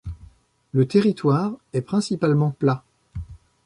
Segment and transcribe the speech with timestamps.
[0.71, 2.83] Le territoire est principalement plat.